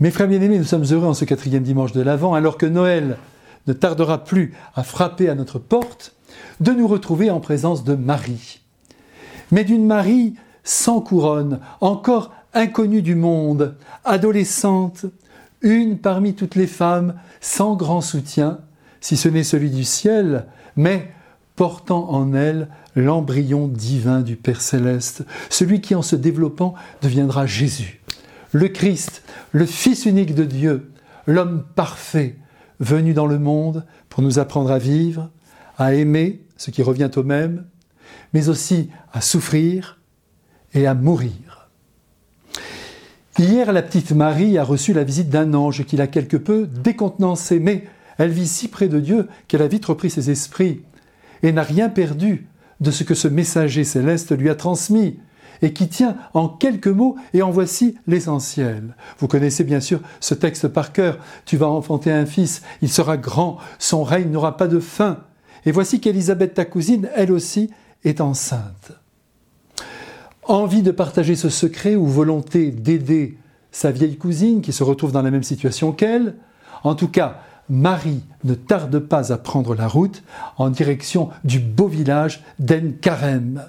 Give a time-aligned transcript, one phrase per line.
[0.00, 3.18] Mes frères bien-aimés, nous sommes heureux en ce quatrième dimanche de l'Avent, alors que Noël
[3.66, 6.14] ne tardera plus à frapper à notre porte,
[6.60, 8.60] de nous retrouver en présence de Marie.
[9.50, 13.74] Mais d'une Marie sans couronne, encore inconnue du monde,
[14.06, 15.04] adolescente,
[15.60, 18.60] une parmi toutes les femmes, sans grand soutien,
[19.02, 20.46] si ce n'est celui du ciel,
[20.76, 21.12] mais
[21.56, 26.72] portant en elle l'embryon divin du Père céleste, celui qui en se développant
[27.02, 27.99] deviendra Jésus,
[28.52, 29.22] le Christ,
[29.52, 30.90] le Fils unique de Dieu,
[31.26, 32.36] l'homme parfait,
[32.80, 35.30] venu dans le monde pour nous apprendre à vivre,
[35.78, 37.64] à aimer, ce qui revient au même,
[38.32, 39.98] mais aussi à souffrir
[40.74, 41.68] et à mourir.
[43.38, 47.60] Hier, la petite Marie a reçu la visite d'un ange qui l'a quelque peu décontenancée,
[47.60, 47.84] mais
[48.18, 50.82] elle vit si près de Dieu qu'elle a vite repris ses esprits
[51.42, 52.48] et n'a rien perdu
[52.80, 55.18] de ce que ce messager céleste lui a transmis
[55.62, 58.94] et qui tient en quelques mots, et en voici l'essentiel.
[59.18, 61.18] Vous connaissez bien sûr ce texte par cœur.
[61.44, 65.18] Tu vas enfanter un fils, il sera grand, son règne n'aura pas de fin.
[65.66, 67.70] Et voici qu'Élisabeth, ta cousine, elle aussi,
[68.04, 68.92] est enceinte.
[70.44, 73.38] Envie de partager ce secret ou volonté d'aider
[73.70, 76.36] sa vieille cousine qui se retrouve dans la même situation qu'elle?
[76.82, 80.24] En tout cas, Marie ne tarde pas à prendre la route
[80.56, 83.62] en direction du beau village d'En Karem.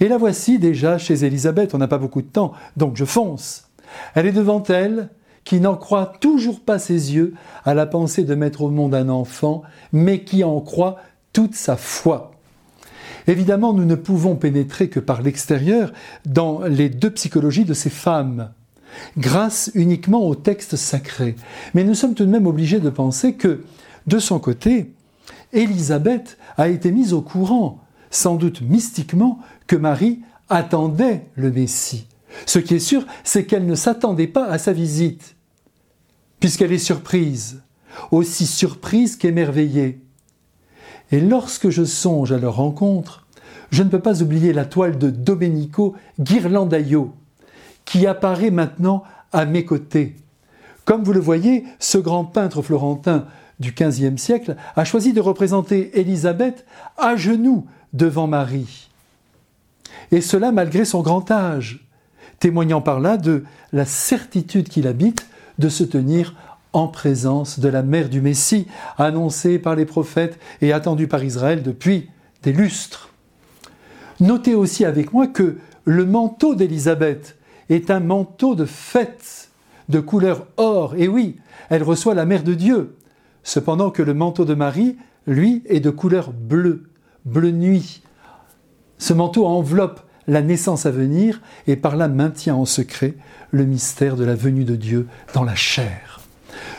[0.00, 3.68] Et la voici déjà chez Élisabeth, on n'a pas beaucoup de temps, donc je fonce.
[4.14, 5.10] Elle est devant elle,
[5.44, 7.34] qui n'en croit toujours pas ses yeux
[7.64, 9.62] à la pensée de mettre au monde un enfant,
[9.92, 10.98] mais qui en croit
[11.32, 12.32] toute sa foi.
[13.26, 15.92] Évidemment, nous ne pouvons pénétrer que par l'extérieur
[16.26, 18.50] dans les deux psychologies de ces femmes
[19.16, 21.36] grâce uniquement au texte sacré.
[21.74, 23.62] Mais nous sommes tout de même obligés de penser que,
[24.06, 24.92] de son côté,
[25.52, 27.81] Élisabeth a été mise au courant,
[28.12, 32.06] sans doute mystiquement, que Marie attendait le Messie.
[32.46, 35.34] Ce qui est sûr, c'est qu'elle ne s'attendait pas à sa visite,
[36.38, 37.62] puisqu'elle est surprise,
[38.10, 40.00] aussi surprise qu'émerveillée.
[41.10, 43.26] Et lorsque je songe à leur rencontre,
[43.70, 47.14] je ne peux pas oublier la toile de Domenico Ghirlandaio,
[47.86, 50.16] qui apparaît maintenant à mes côtés.
[50.84, 53.26] Comme vous le voyez, ce grand peintre florentin
[53.58, 56.66] du XVe siècle a choisi de représenter Élisabeth
[56.98, 58.88] à genoux devant Marie.
[60.10, 61.86] Et cela malgré son grand âge,
[62.38, 65.26] témoignant par là de la certitude qu'il habite
[65.58, 66.34] de se tenir
[66.72, 68.66] en présence de la mère du Messie,
[68.98, 72.08] annoncée par les prophètes et attendue par Israël depuis
[72.42, 73.10] des lustres.
[74.20, 77.36] Notez aussi avec moi que le manteau d'Élisabeth
[77.68, 79.50] est un manteau de fête
[79.88, 80.94] de couleur or.
[80.96, 81.36] Et oui,
[81.70, 82.96] elle reçoit la mère de Dieu.
[83.42, 86.84] Cependant que le manteau de Marie, lui, est de couleur bleue,
[87.24, 88.02] bleu nuit.
[88.98, 93.14] Ce manteau enveloppe la naissance à venir et par là maintient en secret
[93.50, 96.20] le mystère de la venue de Dieu dans la chair.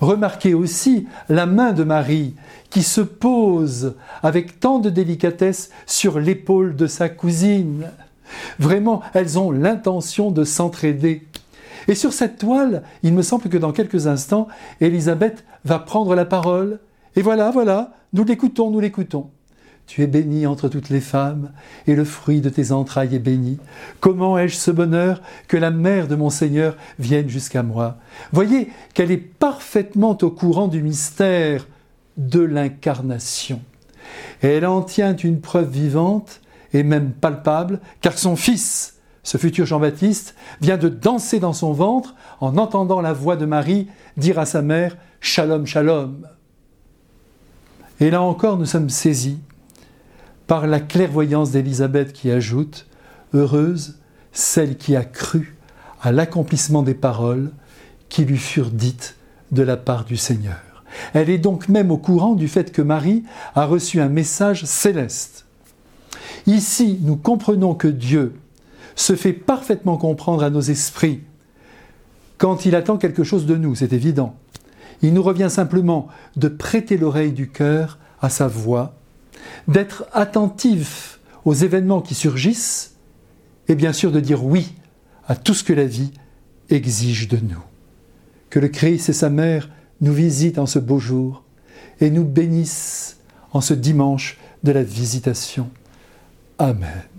[0.00, 2.34] Remarquez aussi la main de Marie
[2.70, 7.90] qui se pose avec tant de délicatesse sur l'épaule de sa cousine.
[8.58, 11.26] Vraiment, elles ont l'intention de s'entraider.
[11.88, 14.48] Et sur cette toile, il me semble que dans quelques instants,
[14.80, 16.80] Élisabeth va prendre la parole.
[17.14, 19.30] Et voilà, voilà, nous l'écoutons, nous l'écoutons.
[19.86, 21.52] Tu es bénie entre toutes les femmes,
[21.86, 23.58] et le fruit de tes entrailles est béni.
[24.00, 27.96] Comment ai-je ce bonheur que la mère de mon Seigneur vienne jusqu'à moi?
[28.32, 31.68] Voyez qu'elle est parfaitement au courant du mystère
[32.16, 33.60] de l'incarnation.
[34.42, 36.40] Elle en tient une preuve vivante
[36.72, 42.16] et même palpable, car son fils, ce futur Jean-Baptiste, vient de danser dans son ventre
[42.40, 43.86] en entendant la voix de Marie
[44.16, 46.26] dire à sa mère Shalom, shalom.
[48.00, 49.38] Et là encore, nous sommes saisis
[50.46, 52.86] par la clairvoyance d'Élisabeth qui ajoute
[53.34, 53.98] Heureuse
[54.32, 55.56] celle qui a cru
[56.00, 57.50] à l'accomplissement des paroles
[58.08, 59.16] qui lui furent dites
[59.50, 60.84] de la part du Seigneur.
[61.14, 63.24] Elle est donc même au courant du fait que Marie
[63.54, 65.46] a reçu un message céleste.
[66.46, 68.34] Ici, nous comprenons que Dieu
[68.94, 71.20] se fait parfaitement comprendre à nos esprits
[72.38, 74.34] quand il attend quelque chose de nous, c'est évident.
[75.02, 78.94] Il nous revient simplement de prêter l'oreille du cœur à sa voix,
[79.68, 82.94] d'être attentif aux événements qui surgissent
[83.68, 84.74] et bien sûr de dire oui
[85.26, 86.12] à tout ce que la vie
[86.70, 87.62] exige de nous.
[88.50, 89.68] Que le Christ et sa mère
[90.00, 91.42] nous visitent en ce beau jour
[92.00, 93.18] et nous bénissent
[93.52, 95.70] en ce dimanche de la visitation.
[96.58, 97.15] Amen.